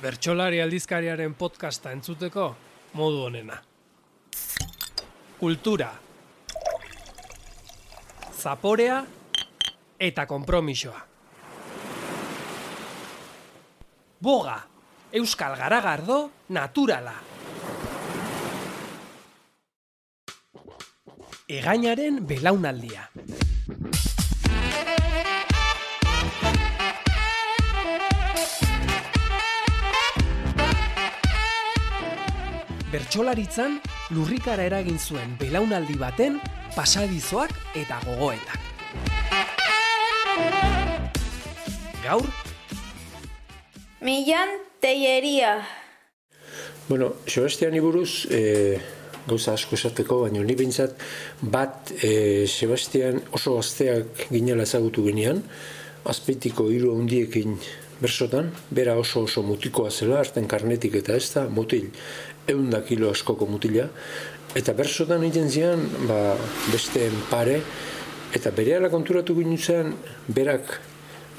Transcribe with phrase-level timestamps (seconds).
[0.00, 2.44] Bertxolari aldizkariaren podcasta entzuteko
[2.96, 3.58] modu honena.
[5.36, 5.90] Kultura.
[8.40, 9.02] Zaporea
[10.00, 11.02] eta konpromisoa.
[14.20, 14.56] Boga,
[15.20, 17.14] Euskal Garagardo, naturala.
[21.60, 23.08] Egainaren belaunaldia.
[32.90, 33.76] Bertsolaritzan
[34.10, 36.40] lurrikara eragin zuen belaunaldi baten
[36.74, 38.58] pasadizoak eta gogoetak.
[42.02, 42.26] Gaur,
[44.02, 45.60] Millan teieria.
[46.88, 48.80] Bueno, Sebastian buruz e,
[49.28, 50.98] gauza asko esateko, baina ni behintzat
[51.42, 55.44] bat e, Sebastian oso gazteak ginela ezagutu ginean,
[56.10, 57.54] azpeitiko hiru handiekin
[58.00, 61.90] bersotan, bera oso oso mutikoa zela, hartan karnetik eta ez da, mutil,
[62.50, 63.88] eunda kilo askoko mutila,
[64.56, 66.36] eta bersotan egin zian, ba,
[66.72, 67.60] beste pare,
[68.34, 69.94] eta bere konturatu ginen
[70.28, 70.80] berak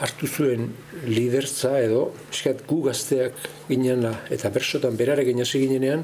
[0.02, 0.70] hartu zuen
[1.06, 3.36] lidertza edo, eskat gu gazteak
[3.70, 6.04] ginenla, eta bersotan berare hasi ginenean,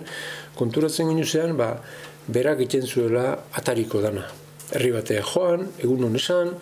[0.56, 1.82] konturatzen ginen ba,
[2.28, 4.28] berak egiten zuela atariko dana.
[4.72, 6.54] Herri batea joan, egun honesan,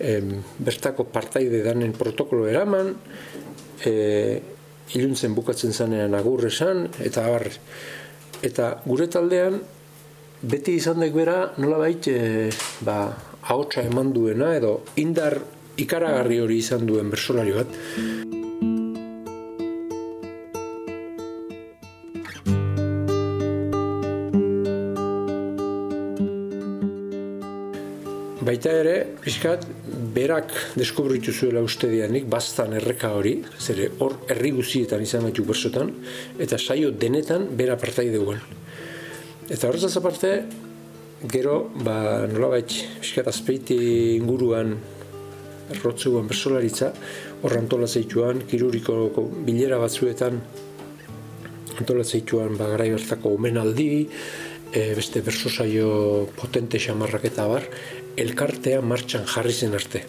[0.00, 2.94] em, bertako partaide danen protokolo eraman,
[3.84, 4.40] e,
[4.94, 7.48] iluntzen bukatzen zanean agurre esan, eta abar,
[8.42, 9.60] eta gure taldean,
[10.42, 12.50] beti izan daik bera, nola baita, e,
[12.86, 12.98] ba,
[13.42, 15.38] ahotsa eman duena, edo indar
[15.80, 17.80] ikaragarri hori izan duen bersolari bat.
[28.42, 29.62] Baita ere, pixkat,
[30.14, 35.92] berak deskubritu zuela uste dianik, bastan erreka hori, zere hor herri guzietan izan gaitu bersotan,
[36.38, 38.42] eta saio denetan bera partai duen.
[39.48, 40.32] Eta horretaz aparte,
[41.32, 43.78] gero, ba, nola baitz, pixkat, azpeiti
[44.16, 44.74] inguruan
[45.72, 46.92] errotzeuen bersolaritza,
[47.42, 50.40] hor antolatzeituan, kiruriko bilera batzuetan
[51.80, 53.88] antolatzeituan ba, garai hartako omenaldi,
[54.72, 57.68] e, beste bersosaio potente xamarrak eta bar,
[58.16, 60.02] elkartea martxan jarri zen arte.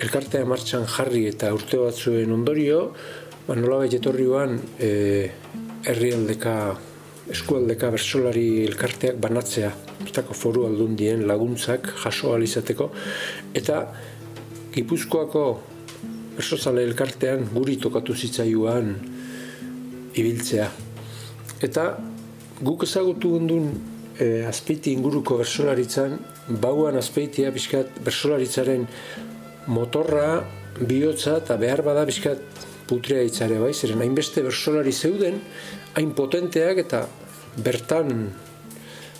[0.00, 2.92] Elkartea martxan jarri eta urte batzuen ondorio,
[3.46, 4.90] ba, nola bai etorrioan e,
[5.86, 6.56] herrialdeka
[7.30, 9.70] eskualdeka bersolari elkarteak banatzea,
[10.00, 12.90] bertako foru aldundien laguntzak jaso alizateko,
[13.54, 13.80] eta
[14.76, 15.42] Gipuzkoako
[16.36, 18.90] ersozale elkartean guri tokatu zitzaiuan
[20.20, 20.66] ibiltzea.
[21.64, 21.86] Eta
[22.60, 23.68] guk ezagutu gundun
[24.18, 26.16] e, azpeiti inguruko bersolaritzan,
[26.62, 28.86] bauan azpeitia bizkat bersolaritzaren
[29.68, 30.40] motorra,
[30.80, 32.40] bihotza eta behar bada bizkat
[32.88, 35.40] putrea itzare bai, zeren hainbeste bersolari zeuden,
[35.96, 37.06] hain potenteak eta
[37.56, 38.28] bertan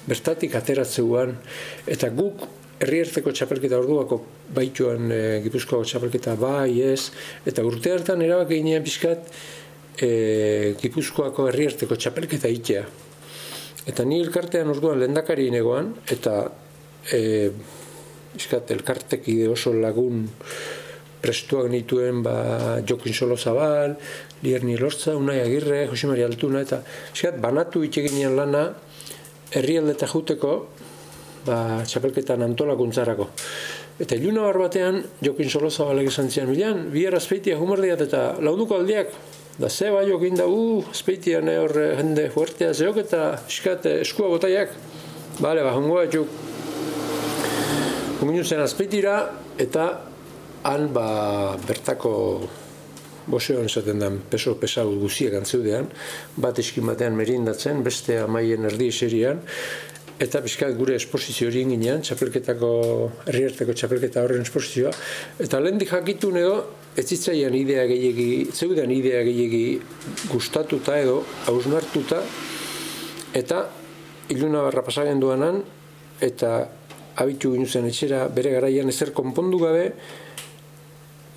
[0.06, 1.34] bertatik ateratzeuan,
[1.90, 2.46] eta guk
[2.78, 4.20] herrierteko txapelketa orduako
[4.54, 7.08] baituan e, Gipuzkoako txapelketa bai ez.
[7.48, 9.32] Eta urte hartan erabak ginean pixkat
[9.98, 12.84] e, Gipuzkoako herrierteko txapelketa itea
[13.86, 16.40] eta ni elkartean orduan lendakari negoan eta
[17.12, 17.50] e,
[18.34, 20.26] pixkat elkartek ide oso lagun
[21.22, 23.96] prestuak nituen ba, Jokin Solo Zabal,
[24.42, 28.66] Lierni Lortza, Unai Agirre, Jose Maria Altuna, eta pixkat, banatu itxeginean lana
[29.56, 30.52] herrialdeta juteko
[31.46, 33.30] ba, txapelketan antolakuntzarako.
[34.02, 38.76] Eta iluna bar batean, jokin solo zabalek esan zian, bilan, bihar azpeitia humardiat eta lauduko
[38.76, 39.14] aldiak,
[39.58, 44.28] da ze bai jokin da, uh, azpeitia ne horre jende fuertea zeok eta eskat eskua
[44.28, 44.74] botaiak,
[45.40, 46.28] bale, ba, hongoa etxuk.
[48.20, 49.16] Huminu zen azpeitira,
[49.60, 49.88] eta
[50.68, 51.08] han, ba,
[51.66, 52.12] bertako
[53.26, 55.88] boseon esaten den peso pesau guziak antzeudean,
[56.36, 59.40] bat eskin batean merindatzen, beste amaien erdi eserian,
[60.22, 62.70] eta bizkat gure esposizio hori inginean, txapelketako,
[63.26, 64.92] herriarteko txapelketa horren esposizioa,
[65.42, 66.56] eta lehen jakitu edo,
[66.96, 69.64] ez zitzaian idea gehiagi, zeuden idea gehiagi
[70.30, 71.18] gustatuta edo,
[71.50, 72.22] hausnartuta,
[73.36, 73.66] eta
[74.32, 75.60] iluna barra pasagen duanan,
[76.24, 76.52] eta
[77.20, 79.90] abitu ginuzen etxera bere garaian ezer konpondu gabe,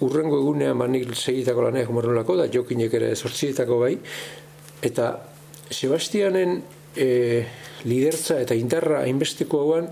[0.08, 3.98] urrengo egunean manik segitako laneak umarrolako, da jokinek ere sortzietako bai,
[4.82, 5.12] eta
[5.70, 6.56] Sebastianen
[6.98, 7.10] e,
[7.86, 9.90] lidertza eta indarra hainbesteko hauan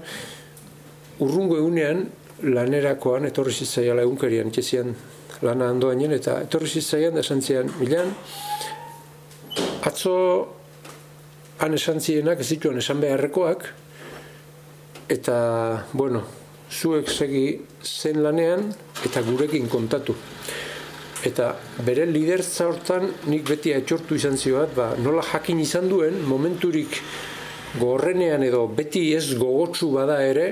[1.21, 2.07] urrungo egunean
[2.47, 4.95] lanerakoan etorri zitzaiala egunkarian itxezian
[5.41, 8.13] lana andoainen eta etorri zitzaian esan zian milan
[9.85, 10.15] atzo
[11.59, 13.69] han esan zienak ez dituan esan beharrekoak
[15.09, 15.37] eta
[15.93, 16.23] bueno
[16.71, 18.67] zuek segi zen lanean
[19.05, 20.15] eta gurekin kontatu.
[21.25, 21.53] Eta
[21.85, 26.99] bere lidertza hortan nik beti atxortu izan zioat, ba, nola jakin izan duen momenturik
[27.79, 30.47] gorrenean edo beti ez gogotsu bada ere,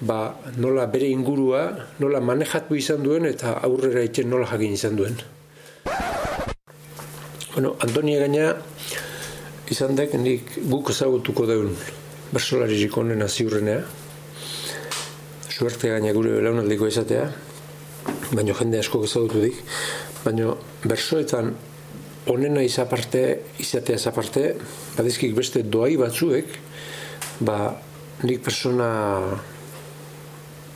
[0.00, 1.68] ba, nola bere ingurua,
[2.02, 5.16] nola manejatu izan duen eta aurrera itzen nola jakin izan duen.
[7.54, 8.50] Bueno, Antonia gaina
[9.72, 11.72] izan dek nik guk ezagutuko deun
[12.32, 13.80] bersolaririk onena ziurrenea.
[15.56, 17.30] Suerte gaina gure belaunaldiko izatea,
[18.34, 19.62] baino jende asko ezagutu dik.
[20.26, 21.54] Baino bersoetan
[22.28, 23.24] onena izaparte,
[23.62, 24.46] izatea izaparte,
[24.98, 26.50] badizkik beste doai batzuek,
[27.46, 27.70] ba,
[28.26, 28.88] nik persona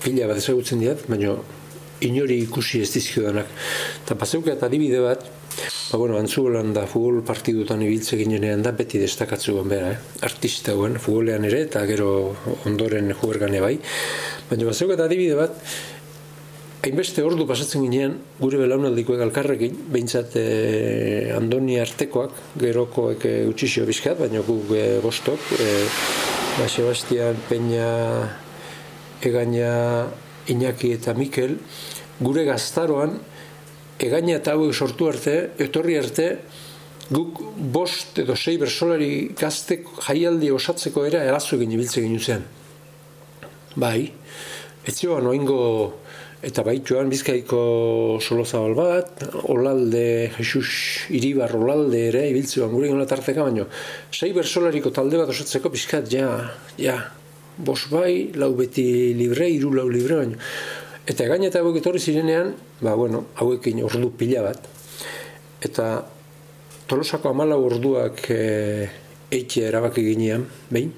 [0.04, 1.36] pila bat ezagutzen diat, baina
[2.06, 3.50] inori ikusi ez dizkio denak.
[4.04, 5.26] Eta paseuka eta adibide bat,
[5.90, 9.98] ba, bueno, antzu da futbol partidutan ibiltze ginenean da beti destakatzu guen bera, eh?
[10.22, 13.78] artista guen, futbolean ere eta gero ondoren juergane bai.
[14.50, 15.56] Baina paseuka eta adibide bat,
[16.80, 24.16] hainbeste ordu pasatzen ginean gure belaunaldikoek alkarrekin, behintzat eh, andoni artekoak, gerokoek e, utxixio bizkat,
[24.22, 25.68] baina guk e, bostok, e,
[26.56, 27.90] ba, Sebastian, Peña,
[29.22, 30.08] egaina
[30.50, 31.58] Iñaki eta Mikel,
[32.20, 33.18] gure gaztaroan,
[34.00, 36.30] egaina eta hauek sortu arte, etorri arte,
[37.10, 37.40] guk
[37.74, 42.44] bost edo sei bersolari gaztek jaialdi osatzeko era erazu egin ibiltze egin zen.
[43.76, 44.10] Bai,
[44.86, 45.60] ez joan oingo
[46.46, 47.60] eta baituan bizkaiko
[48.24, 53.66] solozabal bat, olalde, Jesus iribar olalde ere, ibiltzean gure gona tarteka baino,
[54.10, 56.30] sei bersolariko talde bat osatzeko bizkat, ja,
[56.80, 56.96] ja,
[57.64, 60.38] bos bai, lau beti libre, iru lau libre baino.
[61.10, 64.66] Eta gaine eta hauek etorri zirenean, ba, bueno, hauekin ordu pila bat.
[65.64, 65.86] Eta
[66.90, 68.88] tolosako amala orduak e,
[69.32, 70.92] eitea erabaki ginean, behin.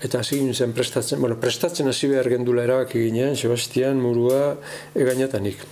[0.00, 4.56] Eta hasi zen prestatzen, bueno, prestatzen hasi behar gendula erabaki ginean, Sebastian, Murua,
[4.96, 5.66] egainatanik.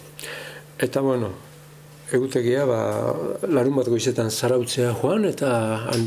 [0.79, 1.33] Eta, bueno,
[2.13, 2.81] egutegia, ba,
[3.49, 5.51] larun bat goizetan zarautzea joan, eta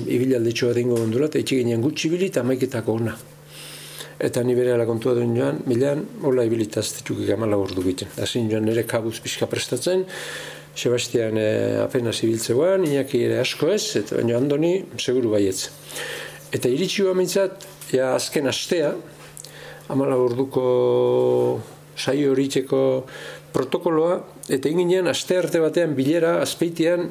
[0.05, 3.17] ibilalde dingo gondula, eta itxik ginen gutxi bili eta maiketako ona
[4.21, 8.09] eta ni bere kontua duen joan, milean, hola ibilitaz dituk ikamala gordu biten.
[8.21, 10.05] Azin joan nire kabuz pixka prestatzen,
[10.71, 11.47] Sebastian e,
[11.83, 15.67] apenas ibiltzean, Iñaki ere asko ez, eta baina andoni, seguru baietz.
[16.53, 18.93] Eta iritsi mintzat, ja azken astea,
[19.89, 21.59] amala gorduko
[21.97, 23.05] saio horitzeko
[23.51, 27.09] protokoloa, eta inginean aste arte batean bilera, azpeitian,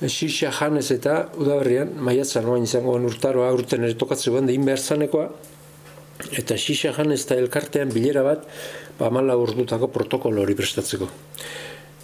[0.00, 5.26] Xixa janez eta udaberrian, maiatzan oain izango urtaroa urten ere tokatzen da inbehar zanekoa,
[6.36, 8.46] eta xixa jan ez da elkartean bilera bat
[8.98, 11.08] ba mala urdutako protokolo hori prestatzeko.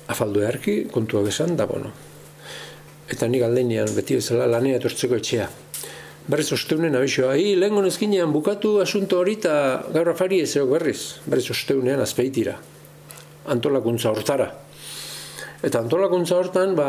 [0.09, 1.91] Afaldu eharki, kontuak esan, da bono.
[3.11, 5.49] Eta nik aldeinian beti bezala lanea etortzeko etxea.
[6.27, 11.21] Berriz osteunen abixo, ahi, lehen gonezkinean bukatu asunto hori eta gaur afari ez berriz.
[11.27, 12.57] Berriz osteunean azpeitira.
[13.47, 14.49] Antolakuntza hortara.
[15.63, 16.89] Eta antolakuntza hortan, ba,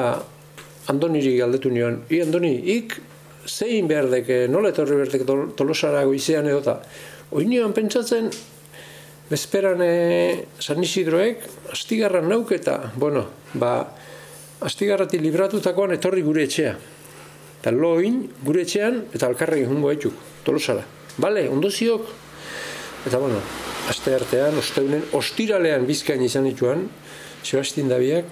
[0.87, 2.95] Andoniri galdetu nion, i Andoni, ik
[3.45, 5.25] zein behar deke, nola etorri behar deke
[5.59, 6.79] tolosara goizean edota.
[7.31, 8.29] Oinioan pentsatzen,
[9.27, 11.43] bezperan e, San Isidroek,
[11.73, 13.25] astigarran nauketa, bueno,
[13.59, 13.73] ba,
[14.63, 16.77] astigarrati libratutakoan etorri gure etxea.
[17.57, 20.15] Eta loin, gure etxean, eta alkarregi jungo etxuk,
[20.47, 20.85] tolosara.
[21.19, 22.07] Bale, ondoziok,
[23.09, 23.41] eta bueno,
[23.91, 26.87] aste artean, osteunen, ostiralean bizkain izan dituan,
[27.43, 28.31] Sebastin Dabiak,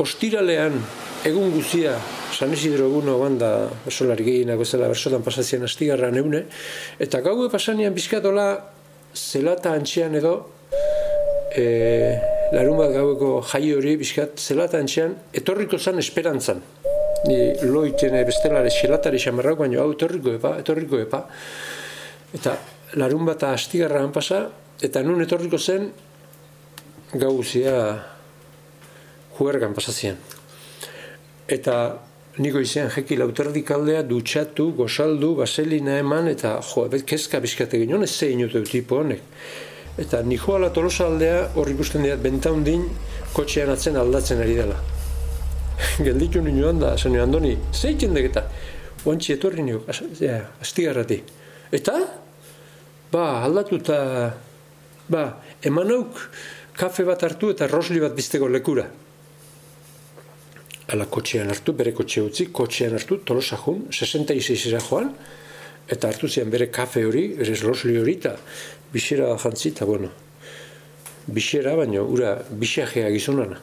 [0.00, 0.76] ostiralean
[1.24, 1.96] egun guzia
[2.34, 3.50] San Isidro egun ogan da
[3.84, 6.44] bersolari gehienak bezala bersotan pasazien astigarra neune,
[6.98, 8.46] eta gaue pasanian bizkatola
[9.14, 10.32] zelata antxean edo
[11.54, 11.64] e,
[12.54, 16.62] larun bat gaueko jai hori bizkat zelata antxean etorriko zan esperantzan.
[17.28, 21.22] Ni loiten bestelare zelatari xamarrak, baina hau etorriko epa, etorriko epa.
[22.34, 22.56] Eta
[23.00, 24.42] larun bat astigarra pasa,
[24.82, 25.86] eta nun etorriko zen
[27.14, 27.76] gauzia
[29.38, 30.18] juergan pasazien.
[31.48, 31.76] Eta
[32.38, 38.02] niko izan jeki lauterdik aldea dutxatu, gozaldu, baselina eman, eta jo, bet kezka bizkate ginen,
[38.02, 39.22] ez zein dute tipo honek.
[40.02, 42.88] Eta niko ala tolosa aldea hor ikusten dira bentaundin
[43.34, 44.80] kotxean atzen aldatzen ari dela.
[46.06, 48.34] Gelditu nioan da, zen nioan doni, zeitzen dek
[49.04, 49.84] oantxe etorri nio,
[50.60, 51.20] astigarrati.
[51.70, 51.94] Eta?
[53.12, 53.98] Ba, aldatu eta,
[55.06, 55.24] ba,
[55.62, 56.18] eman auk
[56.74, 58.88] kafe bat hartu eta rosli bat bizteko lekura
[60.92, 65.10] ala kotxean hartu, bere kotxe utzi, kotxean hartu, tolosa jun, 66 era joan,
[65.88, 68.36] eta hartu zian bere kafe hori, bere losli hori, eta
[68.92, 70.10] bisera jantzi, eta bueno,
[71.26, 73.60] bisera, baina, ura, bisajea gizonana.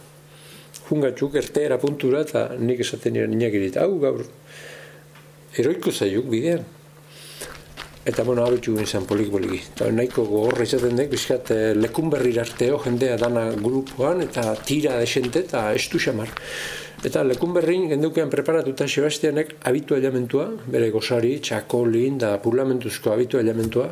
[0.90, 4.26] Jungatzuk, erteera puntura, eta nik esaten nire ninak hau gaur,
[5.58, 6.66] eroiko zaiuk bidean.
[8.06, 9.60] eta bueno, abitu izan polik poliki.
[9.76, 14.98] Eta nahiko gogorra izaten dek, bizkat eh, lekun berri arteo jendea dana grupoan, eta tira
[14.98, 16.32] desente, eta estu xamar.
[17.02, 23.88] Eta lekun berrin gendukean preparatuta Sebastianek abitu elementua, bere gozari, txakolin, da pulamentuzko abitu elementua,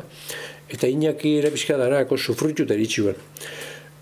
[0.70, 3.08] eta inaki ere bizkat darako sufrutu eritxi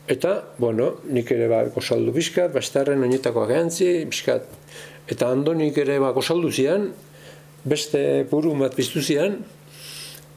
[0.08, 4.44] Eta, bueno, nik ere ba, gozaldu bizkat, bastarren oinetako agantzi, bizkat,
[5.08, 6.92] eta andonik ere ba, gozaldu zian,
[7.64, 9.38] beste buru bat biztu zian,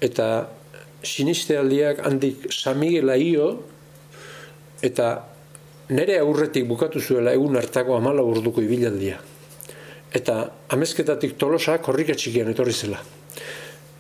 [0.02, 0.48] eta
[1.04, 3.64] siniste aldiak handik samigela io,
[4.84, 5.31] eta
[5.92, 9.20] nere aurretik bukatu zuela egun hartako amala urduko ibilaldia.
[10.16, 10.38] Eta
[10.76, 13.00] amezketatik tolosa korrika txikian etorri zela.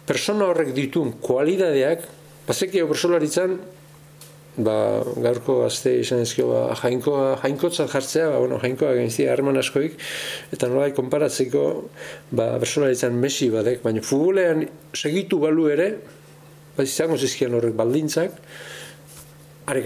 [0.08, 2.04] Persona horrek ditun kualidadeak,
[2.48, 3.56] bazeki hau bersolaritzan,
[4.58, 4.76] ba,
[5.24, 9.96] gaurko azte izan ezkio, ba, jainkoa, jainkotzat jartzea, ba, bueno, jainkoa genizia harman askoik,
[10.52, 11.66] eta nolai konparatzeko,
[12.36, 15.90] ba, bersolaritzan mesi badek, baina futbolean segitu balu ere,
[16.76, 18.40] ba, izango zizkian horrek baldintzak,
[19.72, 19.84] are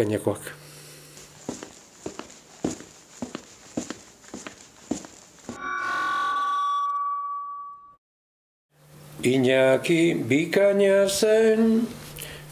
[9.25, 11.87] Iñaki bikaina zen,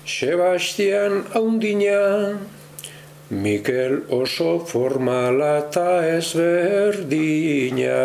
[0.05, 2.39] Sebastian haundina,
[3.29, 8.01] Mikel oso formala eta ezberdina.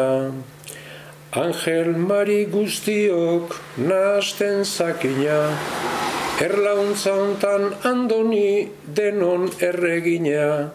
[1.33, 5.57] Angel Mari guztiok nasten zakina,
[6.39, 10.73] Erlauntza hontan andoni denon erregina.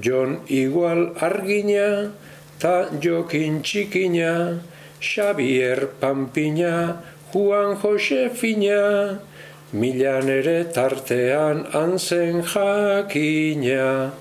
[0.00, 2.12] Jon igual argina,
[2.58, 4.32] ta jokin txikina,
[5.00, 9.20] Xavier Pampina, Juan Josefina,
[9.72, 14.12] milan ere tartean anzen jakina,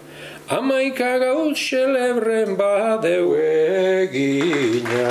[0.50, 5.10] amaika gauz xelebren badeu egina.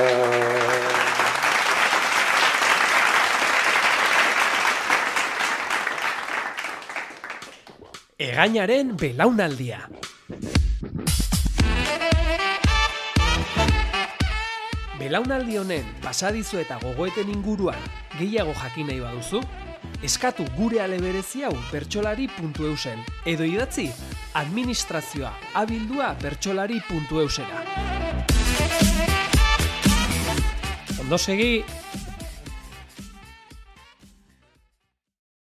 [8.19, 9.81] Egainaren belaunaldia.
[15.05, 17.83] Belaunaldi honen pasadizo eta gogoeten inguruan
[18.15, 19.43] gehiago jakin nahi baduzu,
[20.09, 23.85] eskatu gure aleberezi hau bertsolari.eusen edo idatzi
[24.41, 27.61] administrazioa abildua bertsolari.eusera.
[31.05, 31.51] Ondo segi,